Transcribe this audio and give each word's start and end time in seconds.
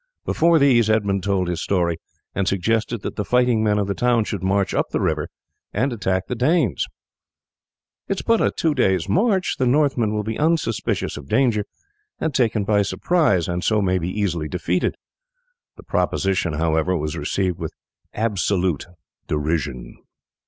Before 0.25 0.57
these 0.57 0.89
Edmund 0.89 1.21
told 1.21 1.47
his 1.47 1.61
story, 1.61 1.97
and 2.33 2.47
suggested 2.47 3.03
that 3.03 3.17
the 3.17 3.23
fighting 3.23 3.63
men 3.63 3.77
of 3.77 3.85
the 3.85 3.93
town 3.93 4.23
should 4.23 4.41
march 4.41 4.73
up 4.73 4.89
the 4.89 4.99
river 4.99 5.29
and 5.73 5.91
fall 5.91 6.13
upon 6.15 6.23
the 6.27 6.33
Danes 6.35 6.51
in 6.51 6.57
their 6.57 6.71
camp. 6.71 6.81
"It 8.07 8.17
is 8.17 8.21
but 8.23 8.57
two 8.57 8.73
days' 8.73 9.07
march 9.07 9.57
the 9.59 9.67
Northmen 9.67 10.11
will 10.11 10.23
be 10.23 10.39
unsuspicious 10.39 11.17
of 11.17 11.29
danger, 11.29 11.65
and 12.19 12.33
taken 12.33 12.63
by 12.63 12.81
surprise 12.81 13.47
may 13.47 13.99
be 13.99 14.09
easily 14.09 14.47
defeated." 14.49 14.95
The 15.77 15.83
proposition, 15.83 16.53
however, 16.53 16.97
was 16.97 17.15
received 17.15 17.59
with 17.59 17.73
absolute 18.15 18.87
derision. 19.27 19.97